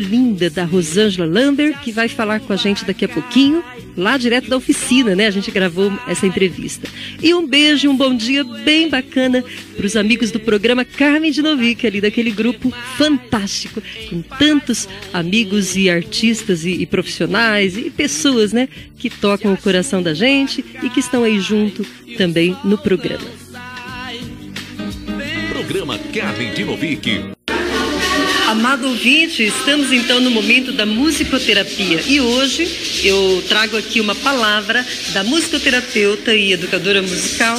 linda 0.00 0.50
da 0.50 0.64
Rosângela 0.64 1.26
Lander, 1.26 1.78
que 1.80 1.92
vai 1.92 2.08
falar 2.08 2.40
com 2.40 2.52
a 2.52 2.56
gente 2.56 2.84
daqui 2.84 3.04
a 3.04 3.08
pouquinho, 3.08 3.62
lá 3.96 4.16
direto 4.16 4.48
da 4.48 4.56
oficina, 4.56 5.14
né? 5.14 5.26
A 5.26 5.30
gente 5.30 5.50
gravou 5.50 5.92
essa 6.06 6.26
entrevista. 6.26 6.88
E 7.22 7.32
um 7.34 7.46
beijo, 7.46 7.88
um 7.88 7.96
bom 7.96 8.14
dia 8.14 8.44
bem 8.44 8.88
bacana 8.88 9.44
para 9.76 9.86
os 9.86 9.96
amigos 9.96 10.30
do 10.30 10.40
programa 10.40 10.84
Carmen 10.84 11.30
de 11.30 11.42
Novick, 11.42 11.86
ali 11.86 12.00
daquele 12.00 12.30
grupo 12.30 12.72
fantástico, 12.96 13.82
com 14.10 14.22
tantos 14.22 14.88
amigos 15.12 15.76
e 15.76 15.88
artistas 15.88 16.64
e, 16.64 16.72
e 16.72 16.86
profissionais 16.86 17.76
e 17.76 17.90
pessoas, 17.90 18.52
né? 18.52 18.68
Que 18.98 19.10
tocam 19.10 19.52
o 19.52 19.56
coração 19.56 20.02
da 20.02 20.14
gente 20.14 20.64
e 20.82 20.90
que 20.90 21.00
estão 21.00 21.22
aí 21.22 21.40
junto 21.40 21.84
também 22.16 22.56
no 22.64 22.78
programa. 22.78 23.26
Programa 25.50 25.98
Carmen 26.12 26.52
de 26.54 26.64
Novick. 26.64 27.35
Amado 28.46 28.86
ouvinte, 28.86 29.42
estamos 29.42 29.90
então 29.90 30.20
no 30.20 30.30
momento 30.30 30.70
da 30.70 30.86
musicoterapia 30.86 32.00
e 32.06 32.20
hoje 32.20 32.68
eu 33.02 33.42
trago 33.48 33.76
aqui 33.76 34.00
uma 34.00 34.14
palavra 34.14 34.86
da 35.12 35.24
musicoterapeuta 35.24 36.32
e 36.32 36.52
educadora 36.52 37.02
musical 37.02 37.58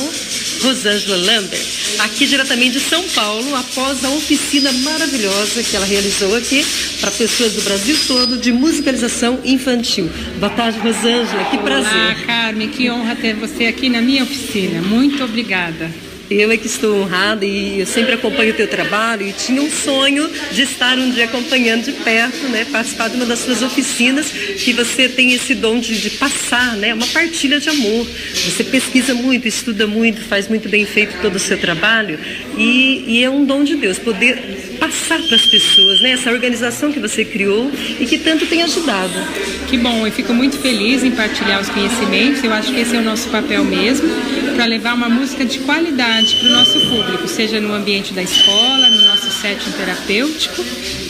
Rosângela 0.62 1.18
Lambert, 1.18 1.62
aqui 2.00 2.26
diretamente 2.26 2.80
de 2.80 2.80
São 2.80 3.04
Paulo, 3.10 3.54
após 3.56 4.04
a 4.06 4.10
oficina 4.12 4.72
maravilhosa 4.72 5.62
que 5.62 5.76
ela 5.76 5.86
realizou 5.86 6.34
aqui 6.36 6.66
para 7.02 7.12
pessoas 7.12 7.52
do 7.54 7.62
Brasil 7.64 7.98
todo 8.08 8.38
de 8.38 8.54
musicalização 8.54 9.42
infantil. 9.44 10.10
Boa 10.40 10.50
tarde, 10.52 10.80
Rosângela, 10.80 11.44
que 11.52 11.58
prazer. 11.58 11.94
Olá, 11.94 12.16
Carmen, 12.26 12.70
que 12.70 12.90
honra 12.90 13.16
ter 13.16 13.36
você 13.36 13.66
aqui 13.66 13.90
na 13.90 14.02
minha 14.02 14.24
oficina. 14.24 14.82
Muito 14.82 15.22
obrigada. 15.22 16.07
Eu 16.30 16.52
é 16.52 16.58
que 16.58 16.68
estou 16.68 17.02
honrada 17.02 17.46
e 17.46 17.80
eu 17.80 17.86
sempre 17.86 18.14
acompanho 18.14 18.52
o 18.52 18.56
teu 18.56 18.68
trabalho 18.68 19.26
e 19.26 19.32
tinha 19.32 19.62
um 19.62 19.72
sonho 19.72 20.30
de 20.52 20.64
estar 20.64 20.98
um 20.98 21.10
dia 21.10 21.24
acompanhando 21.24 21.86
de 21.86 21.94
perto, 21.94 22.50
né, 22.50 22.66
participar 22.70 23.10
de 23.10 23.16
uma 23.16 23.26
das 23.26 23.40
suas 23.40 23.62
oficinas 23.62 24.30
que 24.30 24.74
você 24.74 25.08
tem 25.08 25.32
esse 25.32 25.56
dom 25.56 25.80
de, 25.80 25.98
de 26.00 26.10
passar, 26.12 26.76
né, 26.76 26.94
uma 26.94 27.08
partilha 27.08 27.62
de 27.62 27.70
amor. 27.70 28.06
Você 28.34 28.64
pesquisa 28.66 29.14
muito, 29.14 29.48
estuda 29.48 29.88
muito, 29.88 30.22
faz 30.22 30.50
muito 30.50 30.68
bem 30.68 30.86
feito 30.86 31.18
todo 31.22 31.36
o 31.36 31.40
seu 31.40 31.58
trabalho 31.58 32.20
e, 32.58 33.06
e 33.08 33.24
é 33.24 33.30
um 33.30 33.46
dom 33.46 33.64
de 33.64 33.76
Deus 33.76 33.98
poder 33.98 34.77
passar 34.88 35.22
para 35.22 35.36
as 35.36 35.46
pessoas, 35.46 36.02
né, 36.02 36.12
essa 36.12 36.32
organização 36.32 36.92
que 36.92 37.00
você 37.00 37.26
criou 37.26 37.70
e 38.00 38.06
que 38.06 38.18
tanto 38.18 38.46
tem 38.46 38.64
ajudado. 38.64 39.14
Que 39.68 39.78
bom, 39.78 40.08
eu 40.08 40.12
fico 40.12 40.34
muito 40.34 40.58
feliz 40.60 41.04
em 41.04 41.12
partilhar 41.12 41.62
os 41.62 41.70
conhecimentos. 41.70 42.44
Eu 42.44 42.54
acho 42.54 42.74
que 42.74 42.80
esse 42.80 42.96
é 42.96 43.00
o 43.00 43.04
nosso 43.04 43.30
papel 43.30 43.66
mesmo, 43.66 44.10
para 44.56 44.66
levar 44.66 44.94
uma 44.94 45.10
música 45.10 45.44
de 45.44 45.60
qualidade 45.60 46.36
para 46.38 46.48
o 46.48 46.52
nosso 46.52 46.80
público, 46.90 47.28
seja 47.28 47.60
no 47.60 47.74
ambiente 47.74 48.14
da 48.14 48.24
escola, 48.24 48.90
no 48.90 49.02
nosso 49.04 49.30
setting 49.42 49.72
terapêutico, 49.72 50.64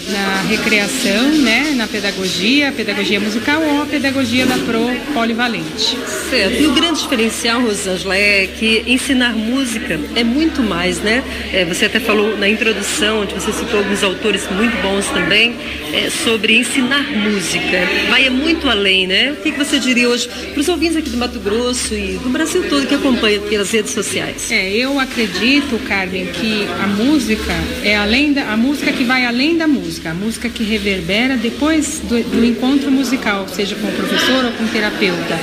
na 0.09 0.41
recreação, 0.50 1.30
né, 1.39 1.73
na 1.75 1.88
pedagogia, 1.88 2.72
pedagogia 2.72 3.19
musical 3.19 3.62
ou 3.62 3.81
a 3.84 3.86
pedagogia 3.86 4.45
da 4.45 4.58
Pro 4.58 4.89
polivalente. 5.14 5.97
Certo. 6.30 6.62
E 6.62 6.66
o 6.66 6.73
grande 6.73 7.02
diferencial, 7.02 7.62
Rosângela, 7.62 8.17
é 8.17 8.47
que 8.47 8.84
ensinar 8.88 9.34
música 9.34 10.00
é 10.16 10.23
muito 10.23 10.62
mais, 10.64 11.00
né? 11.00 11.23
É, 11.53 11.64
você 11.66 11.86
até 11.86 12.00
falou 12.00 12.38
na 12.38 12.50
introdução, 12.50 13.22
onde 13.22 13.34
você 13.34 13.52
citou 13.67 13.79
alguns 13.79 14.01
autores 14.01 14.49
muito 14.51 14.81
bons 14.81 15.05
também, 15.07 15.55
é, 15.93 16.09
sobre 16.09 16.57
ensinar 16.57 17.03
música. 17.11 17.77
Vai 18.09 18.25
é 18.25 18.29
muito 18.29 18.69
além, 18.69 19.05
né? 19.05 19.33
O 19.33 19.35
que, 19.43 19.51
que 19.51 19.57
você 19.57 19.77
diria 19.77 20.07
hoje 20.07 20.27
para 20.27 20.59
os 20.59 20.69
ouvintes 20.69 20.95
aqui 20.95 21.09
do 21.09 21.17
Mato 21.17 21.39
Grosso 21.39 21.93
e 21.93 22.17
do 22.23 22.29
Brasil 22.29 22.63
todo 22.69 22.88
que 22.88 22.95
acompanham 22.95 23.43
pelas 23.43 23.71
redes 23.71 23.91
sociais? 23.91 24.49
É, 24.51 24.71
eu 24.71 24.99
acredito, 24.99 25.77
Carmen, 25.85 26.27
que 26.27 26.65
a 26.81 26.88
música 26.88 27.53
é 27.83 27.97
além 27.97 28.33
da 28.33 28.47
a 28.47 28.57
música 28.57 28.91
que 28.93 29.03
vai 29.03 29.25
além 29.25 29.57
da 29.57 29.67
música, 29.67 30.11
a 30.11 30.13
música 30.13 30.49
que 30.49 30.63
reverbera 30.63 31.35
depois 31.35 31.99
do, 31.99 32.23
do 32.23 32.45
encontro 32.45 32.89
musical, 32.89 33.47
seja 33.49 33.75
com 33.75 33.88
o 33.88 33.91
professor 33.91 34.45
ou 34.45 34.51
com 34.51 34.63
o 34.63 34.67
terapeuta, 34.67 35.38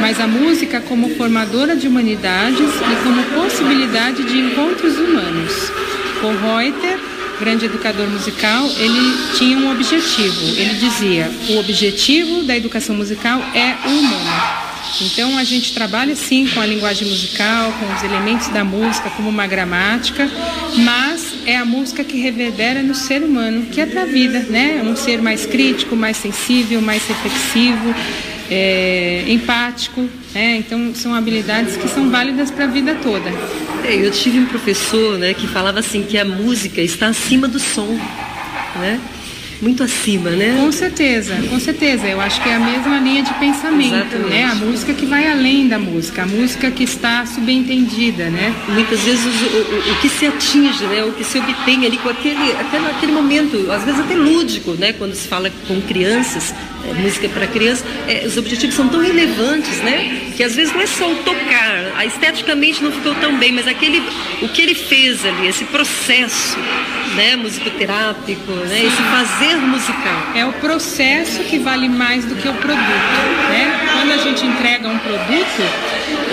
mas 0.00 0.20
a 0.20 0.26
música 0.26 0.80
como 0.80 1.10
formadora 1.10 1.76
de 1.76 1.86
humanidades 1.86 2.58
e 2.58 3.04
como 3.04 3.22
possibilidade 3.40 4.24
de 4.24 4.38
encontros 4.38 4.96
humanos. 4.96 5.70
Com 6.20 6.32
Reuter, 6.32 6.98
grande 7.38 7.66
educador 7.66 8.08
musical, 8.08 8.66
ele 8.78 9.16
tinha 9.36 9.56
um 9.58 9.70
objetivo. 9.70 10.44
Ele 10.56 10.74
dizia: 10.74 11.30
o 11.50 11.58
objetivo 11.58 12.42
da 12.42 12.56
educação 12.56 12.96
musical 12.96 13.40
é 13.54 13.76
o 13.86 13.90
humano. 13.90 14.68
Então 15.00 15.38
a 15.38 15.44
gente 15.44 15.72
trabalha 15.72 16.14
sim 16.16 16.46
com 16.48 16.60
a 16.60 16.66
linguagem 16.66 17.08
musical, 17.08 17.72
com 17.72 17.94
os 17.94 18.02
elementos 18.02 18.48
da 18.48 18.64
música, 18.64 19.10
como 19.10 19.28
uma 19.28 19.46
gramática, 19.46 20.28
mas 20.78 21.34
é 21.46 21.56
a 21.56 21.64
música 21.64 22.02
que 22.02 22.18
reverbera 22.18 22.82
no 22.82 22.94
ser 22.94 23.22
humano, 23.22 23.66
que 23.66 23.80
é 23.80 23.86
para 23.86 24.02
a 24.02 24.06
vida, 24.06 24.40
né? 24.50 24.82
Um 24.84 24.96
ser 24.96 25.22
mais 25.22 25.46
crítico, 25.46 25.94
mais 25.94 26.16
sensível, 26.16 26.80
mais 26.80 27.06
reflexivo, 27.06 27.94
é, 28.50 29.24
empático, 29.28 30.08
né? 30.34 30.56
Então 30.56 30.92
são 30.94 31.14
habilidades 31.14 31.76
que 31.76 31.88
são 31.88 32.10
válidas 32.10 32.50
para 32.50 32.64
a 32.64 32.68
vida 32.68 32.96
toda. 32.96 33.30
É, 33.88 33.94
eu 33.94 34.10
tive 34.10 34.38
um 34.38 34.44
professor, 34.44 35.16
né, 35.16 35.32
que 35.32 35.46
falava 35.46 35.78
assim 35.78 36.02
que 36.02 36.18
a 36.18 36.24
música 36.24 36.82
está 36.82 37.06
acima 37.06 37.48
do 37.48 37.58
som, 37.58 37.98
né? 38.76 39.00
Muito 39.60 39.82
acima, 39.82 40.30
né? 40.30 40.56
Com 40.58 40.70
certeza, 40.70 41.34
com 41.48 41.58
certeza. 41.58 42.06
Eu 42.06 42.20
acho 42.20 42.40
que 42.42 42.48
é 42.48 42.54
a 42.54 42.60
mesma 42.60 42.98
linha 42.98 43.22
de 43.22 43.34
pensamento, 43.34 43.94
Exatamente. 43.94 44.30
né? 44.30 44.44
A 44.44 44.54
música 44.54 44.94
que 44.94 45.06
vai 45.06 45.30
além 45.30 45.68
da 45.68 45.78
música, 45.78 46.22
a 46.22 46.26
música 46.26 46.70
que 46.70 46.84
está 46.84 47.26
subentendida, 47.26 48.30
né? 48.30 48.54
Muitas 48.68 49.00
vezes 49.00 49.24
o, 49.24 49.56
o, 49.56 49.92
o 49.92 50.00
que 50.00 50.08
se 50.08 50.26
atinge, 50.26 50.84
né? 50.86 51.04
O 51.04 51.12
que 51.12 51.24
se 51.24 51.38
obtém 51.38 51.84
ali 51.86 51.98
com 51.98 52.08
aquele, 52.08 52.52
até 52.52 52.78
naquele 52.78 53.12
momento, 53.12 53.70
às 53.70 53.84
vezes 53.84 54.00
até 54.00 54.14
lúdico, 54.14 54.72
né? 54.72 54.92
Quando 54.92 55.14
se 55.14 55.26
fala 55.26 55.50
com 55.66 55.80
crianças, 55.82 56.54
é, 56.88 56.94
música 56.94 57.28
para 57.28 57.46
criança, 57.46 57.84
é, 58.06 58.24
os 58.26 58.36
objetivos 58.36 58.76
são 58.76 58.88
tão 58.88 59.00
relevantes, 59.00 59.78
né? 59.78 60.30
Que 60.36 60.44
às 60.44 60.54
vezes 60.54 60.72
não 60.72 60.80
é 60.80 60.86
só 60.86 61.10
o 61.10 61.16
tocar, 61.16 62.06
esteticamente 62.06 62.82
não 62.82 62.92
ficou 62.92 63.14
tão 63.16 63.36
bem, 63.38 63.52
mas 63.52 63.66
aquele, 63.66 64.02
o 64.40 64.48
que 64.48 64.62
ele 64.62 64.74
fez 64.74 65.24
ali, 65.24 65.48
esse 65.48 65.64
processo, 65.64 66.56
né? 67.14 67.36
Musicoterápico, 67.36 68.52
né? 68.52 68.84
Esse 68.84 69.02
fazer 69.02 69.56
musical. 69.56 70.32
É 70.34 70.44
o 70.44 70.52
processo 70.54 71.42
que 71.44 71.58
vale 71.58 71.88
mais 71.88 72.24
do 72.24 72.34
que 72.36 72.48
o 72.48 72.54
produto, 72.54 72.78
né? 73.50 73.87
Quando 73.98 74.12
a 74.12 74.16
gente 74.16 74.46
entrega 74.46 74.86
um 74.86 74.96
produto, 74.96 75.62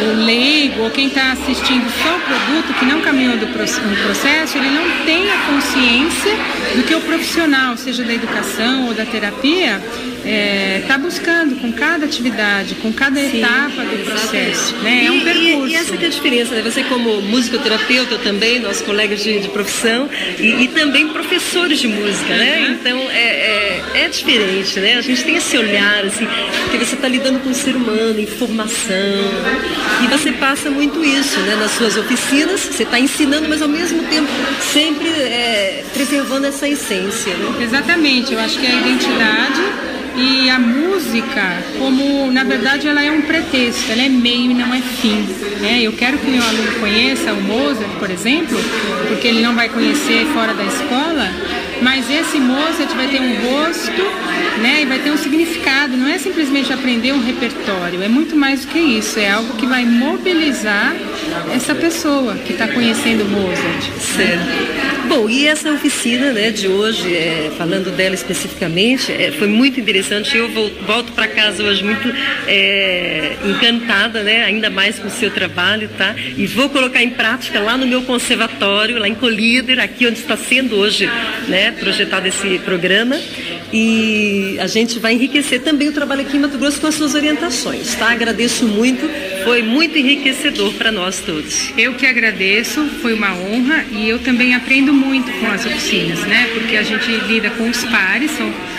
o 0.03 0.23
leigo 0.23 0.83
ou 0.83 0.91
quem 0.91 1.07
está 1.07 1.31
assistindo 1.31 1.89
só 2.03 2.15
o 2.15 2.21
produto, 2.21 2.77
que 2.77 2.85
não 2.85 3.01
caminhou 3.01 3.37
do 3.37 3.47
processo, 3.47 4.55
ele 4.59 4.69
não 4.69 5.03
tem 5.03 5.31
a 5.31 5.37
consciência 5.47 6.35
do 6.75 6.83
que 6.83 6.93
o 6.93 7.01
profissional, 7.01 7.75
seja 7.75 8.03
da 8.03 8.13
educação 8.13 8.85
ou 8.85 8.93
da 8.93 9.03
terapia, 9.03 9.81
está 10.25 10.29
é, 10.29 10.83
tá 10.87 10.97
buscando 10.97 11.55
com 11.61 11.71
cada 11.71 12.05
atividade, 12.05 12.75
com 12.75 12.91
cada 12.91 13.19
Sim, 13.19 13.37
etapa 13.37 13.83
do 13.83 14.03
processo. 14.03 14.75
Né? 14.77 15.05
É 15.05 15.11
um 15.11 15.21
percurso. 15.21 15.67
E, 15.67 15.71
e, 15.71 15.75
essa 15.75 15.95
que 15.95 16.03
é 16.03 16.07
a 16.07 16.11
diferença, 16.11 16.55
né? 16.55 16.61
Você 16.63 16.83
como 16.83 17.21
musicoterapeuta 17.21 18.17
também, 18.17 18.59
nossos 18.59 18.81
colegas 18.81 19.23
de, 19.23 19.39
de 19.39 19.49
profissão, 19.49 20.09
e, 20.39 20.63
e, 20.63 20.67
também 20.69 21.07
professores 21.09 21.79
de 21.79 21.87
música, 21.87 22.35
né? 22.35 22.77
Então 22.79 22.97
é, 23.11 23.23
é, 23.23 23.83
é, 24.05 24.09
diferente, 24.09 24.79
né? 24.79 24.95
A 24.95 25.01
gente 25.01 25.23
tem 25.23 25.35
esse 25.35 25.57
olhar, 25.57 26.03
assim, 26.05 26.27
porque 26.63 26.83
você 26.83 26.95
está 26.95 27.07
lidando 27.07 27.39
com 27.39 27.49
o 27.49 27.55
ser 27.65 27.75
humano, 27.75 28.19
informação, 28.19 28.93
e 30.03 30.07
você 30.07 30.31
passa 30.33 30.69
muito 30.69 31.03
isso, 31.03 31.39
né? 31.39 31.55
Nas 31.55 31.71
suas 31.71 31.97
oficinas, 31.97 32.59
você 32.59 32.83
está 32.83 32.99
ensinando, 32.99 33.49
mas 33.49 33.59
ao 33.59 33.67
mesmo 33.67 34.03
tempo 34.03 34.29
sempre 34.71 35.09
é, 35.09 35.83
preservando 35.91 36.45
essa 36.45 36.67
essência. 36.69 37.33
Né? 37.33 37.63
Exatamente, 37.63 38.33
eu 38.33 38.39
acho 38.39 38.59
que 38.59 38.67
é 38.67 38.69
a 38.69 38.75
identidade 38.75 39.94
e 40.17 40.49
a 40.49 40.57
música, 40.57 41.63
como 41.77 42.31
na 42.31 42.43
verdade 42.43 42.87
ela 42.87 43.03
é 43.03 43.11
um 43.11 43.21
pretexto, 43.21 43.91
ela 43.91 44.01
é 44.01 44.09
meio 44.09 44.51
e 44.51 44.53
não 44.53 44.73
é 44.73 44.81
fim. 44.81 45.27
Né? 45.61 45.81
Eu 45.81 45.93
quero 45.93 46.17
que 46.17 46.29
meu 46.29 46.41
aluno 46.41 46.79
conheça 46.79 47.33
o 47.33 47.41
Mozart, 47.41 47.91
por 47.99 48.09
exemplo, 48.09 48.57
porque 49.07 49.27
ele 49.27 49.41
não 49.41 49.55
vai 49.55 49.69
conhecer 49.69 50.25
fora 50.33 50.53
da 50.53 50.63
escola, 50.63 51.29
mas 51.81 52.09
esse 52.09 52.37
Mozart 52.37 52.93
vai 52.95 53.07
ter 53.07 53.21
um 53.21 53.35
rosto 53.49 54.01
né, 54.61 54.83
e 54.83 54.85
vai 54.85 54.99
ter 54.99 55.11
um 55.11 55.17
significado, 55.17 55.97
não 55.97 56.07
é 56.07 56.17
simplesmente 56.17 56.71
aprender 56.71 57.13
um 57.13 57.23
repertório, 57.23 58.01
é 58.01 58.07
muito 58.07 58.35
mais 58.35 58.61
do 58.61 58.67
que 58.67 58.79
isso, 58.79 59.19
é 59.19 59.29
algo 59.29 59.55
que 59.55 59.65
vai 59.65 59.83
mobilizar 59.85 60.95
essa 61.53 61.75
pessoa 61.75 62.35
que 62.35 62.53
está 62.53 62.67
conhecendo 62.67 63.25
Mozart. 63.25 63.83
Certo. 63.99 64.85
Bom, 65.07 65.29
e 65.29 65.47
essa 65.47 65.71
oficina 65.71 66.31
né, 66.31 66.49
de 66.49 66.67
hoje, 66.67 67.15
é, 67.15 67.51
falando 67.57 67.95
dela 67.95 68.15
especificamente, 68.15 69.11
é, 69.11 69.31
foi 69.31 69.47
muito 69.47 69.79
interessante. 69.79 70.35
Eu 70.35 70.49
volto, 70.49 70.83
volto 70.83 71.11
para 71.11 71.27
casa 71.27 71.63
hoje 71.63 71.83
muito 71.83 72.11
é, 72.47 73.35
encantada, 73.45 74.23
né, 74.23 74.43
ainda 74.43 74.69
mais 74.69 74.97
com 74.97 75.07
o 75.07 75.11
seu 75.11 75.29
trabalho, 75.29 75.89
tá? 75.95 76.15
E 76.35 76.47
vou 76.47 76.69
colocar 76.69 77.03
em 77.03 77.11
prática 77.11 77.59
lá 77.59 77.77
no 77.77 77.85
meu 77.85 78.01
conservatório, 78.01 78.97
lá 78.97 79.07
em 79.07 79.13
Colíder, 79.13 79.79
aqui 79.79 80.07
onde 80.07 80.19
está 80.19 80.35
sendo 80.35 80.75
hoje 80.75 81.09
né, 81.47 81.71
projetado 81.71 82.27
esse 82.27 82.57
programa. 82.59 83.15
E 83.71 84.57
a 84.59 84.67
gente 84.67 84.99
vai 84.99 85.13
enriquecer 85.13 85.61
também 85.61 85.89
o 85.89 85.91
trabalho 85.91 86.21
aqui 86.21 86.37
em 86.37 86.39
Mato 86.39 86.57
Grosso 86.57 86.79
com 86.79 86.87
as 86.87 86.95
suas 86.95 87.13
orientações, 87.13 87.93
tá? 87.95 88.11
Agradeço 88.11 88.65
muito 88.65 89.05
foi 89.45 89.61
muito 89.61 89.95
enriquecedor 89.95 90.73
para 90.73 90.91
nós 90.91 91.19
todos. 91.19 91.71
Eu 91.77 91.93
que 91.93 92.07
agradeço, 92.07 92.83
foi 93.01 93.13
uma 93.13 93.33
honra 93.35 93.85
e 93.91 94.09
eu 94.09 94.17
também 94.17 94.55
aprendo 94.55 94.91
muito 94.91 95.31
com 95.33 95.45
as 95.45 95.63
oficinas, 95.63 96.19
né? 96.21 96.49
Porque 96.55 96.75
a 96.75 96.81
gente 96.81 97.07
lida 97.27 97.51
com 97.51 97.69
os 97.69 97.85
pares, 97.85 98.31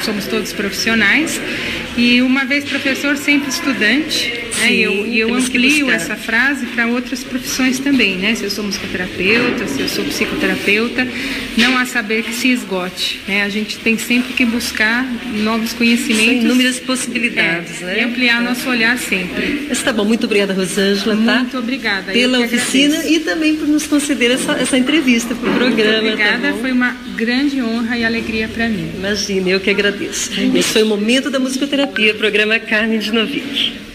somos 0.02 0.26
todos 0.26 0.52
profissionais 0.52 1.40
e 1.96 2.20
uma 2.20 2.44
vez 2.44 2.64
professor, 2.64 3.16
sempre 3.16 3.48
estudante. 3.48 4.45
Né? 4.60 4.72
e 4.72 4.82
eu, 4.82 5.06
eu 5.06 5.34
amplio 5.34 5.90
essa 5.90 6.16
frase 6.16 6.66
para 6.66 6.86
outras 6.86 7.22
profissões 7.22 7.78
também, 7.78 8.16
né? 8.16 8.34
Se 8.34 8.44
eu 8.44 8.50
sou 8.50 8.64
musicoterapeuta, 8.64 9.66
se 9.66 9.80
eu 9.80 9.88
sou 9.88 10.04
psicoterapeuta, 10.04 11.06
não 11.56 11.76
há 11.76 11.86
saber 11.86 12.22
que 12.22 12.32
se 12.32 12.48
esgote. 12.48 13.20
Né? 13.26 13.42
A 13.42 13.48
gente 13.48 13.78
tem 13.78 13.96
sempre 13.98 14.32
que 14.32 14.44
buscar 14.44 15.04
novos 15.42 15.72
conhecimentos. 15.72 16.42
São 16.42 16.44
inúmeras 16.44 16.80
possibilidades, 16.80 17.82
é, 17.82 17.86
né? 17.86 18.00
E 18.00 18.04
ampliar 18.04 18.40
é. 18.40 18.44
nosso 18.44 18.68
olhar 18.68 18.98
sempre. 18.98 19.68
Está 19.70 19.92
bom, 19.92 20.04
muito 20.04 20.24
obrigada, 20.24 20.52
Rosângela. 20.52 21.16
Tá? 21.16 21.40
Muito 21.40 21.58
obrigada. 21.58 22.12
Pela 22.12 22.40
oficina 22.40 22.96
agradeço. 22.96 23.14
e 23.14 23.20
também 23.20 23.56
por 23.56 23.68
nos 23.68 23.86
conceder 23.86 24.30
essa, 24.30 24.52
essa 24.52 24.78
entrevista 24.78 25.34
para 25.34 25.50
o 25.50 25.54
programa. 25.54 26.02
Muito 26.02 26.16
tá 26.16 26.24
obrigada, 26.24 26.52
tá 26.52 26.58
foi 26.58 26.72
uma 26.72 26.96
grande 27.16 27.62
honra 27.62 27.98
e 27.98 28.04
alegria 28.04 28.48
para 28.48 28.68
mim. 28.68 28.92
Imagina, 28.96 29.50
eu 29.50 29.60
que 29.60 29.70
agradeço. 29.70 30.30
Esse 30.54 30.72
foi 30.72 30.82
o 30.82 30.86
Momento 30.86 31.30
da 31.30 31.38
Musicoterapia, 31.38 32.14
programa 32.14 32.58
Carmen 32.58 32.98
de 32.98 33.12
Novick. 33.12 33.86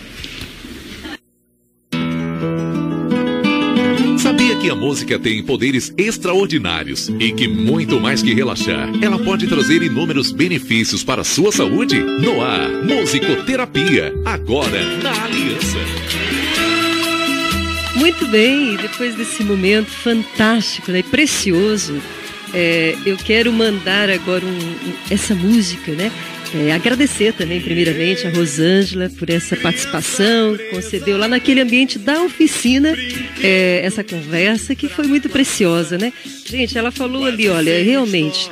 Que 4.61 4.69
a 4.69 4.75
música 4.75 5.17
tem 5.17 5.41
poderes 5.41 5.91
extraordinários 5.97 7.09
e 7.19 7.31
que, 7.31 7.47
muito 7.47 7.99
mais 7.99 8.21
que 8.21 8.31
relaxar, 8.31 8.91
ela 9.01 9.17
pode 9.17 9.47
trazer 9.47 9.81
inúmeros 9.81 10.31
benefícios 10.31 11.03
para 11.03 11.21
a 11.21 11.23
sua 11.23 11.51
saúde? 11.51 11.99
No 11.99 12.43
ar, 12.43 12.69
Musicoterapia, 12.83 14.13
agora 14.23 14.83
na 15.01 15.23
Aliança. 15.23 15.79
Muito 17.95 18.27
bem, 18.27 18.75
depois 18.75 19.15
desse 19.15 19.43
momento 19.43 19.89
fantástico 19.89 20.91
né, 20.91 20.99
e 20.99 21.03
precioso, 21.03 21.99
é, 22.53 22.95
eu 23.03 23.17
quero 23.17 23.51
mandar 23.51 24.11
agora 24.11 24.45
um, 24.45 24.49
um, 24.49 24.93
essa 25.09 25.33
música, 25.33 25.91
né? 25.93 26.11
É, 26.53 26.73
agradecer 26.73 27.33
também, 27.33 27.61
primeiramente, 27.61 28.27
a 28.27 28.29
Rosângela 28.29 29.09
por 29.17 29.29
essa 29.29 29.55
participação, 29.55 30.57
concedeu 30.71 31.17
lá 31.17 31.27
naquele 31.27 31.61
ambiente 31.61 31.97
da 31.97 32.21
oficina 32.23 32.93
é, 33.41 33.81
essa 33.83 34.03
conversa 34.03 34.75
que 34.75 34.89
foi 34.89 35.07
muito 35.07 35.29
preciosa, 35.29 35.97
né? 35.97 36.11
Gente, 36.45 36.77
ela 36.77 36.91
falou 36.91 37.25
ali, 37.25 37.47
olha, 37.47 37.81
realmente, 37.81 38.49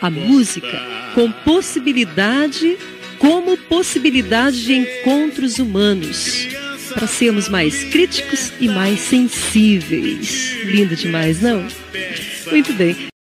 a 0.00 0.10
música 0.10 0.82
com 1.14 1.32
possibilidade, 1.32 2.76
como 3.18 3.56
possibilidade 3.56 4.62
de 4.62 4.74
encontros 4.74 5.58
humanos, 5.58 6.48
para 6.92 7.06
sermos 7.06 7.48
mais 7.48 7.84
críticos 7.84 8.52
e 8.60 8.68
mais 8.68 9.00
sensíveis. 9.00 10.54
Lindo 10.64 10.94
demais, 10.94 11.40
não? 11.40 11.66
Muito 12.50 12.72
bem. 12.74 13.10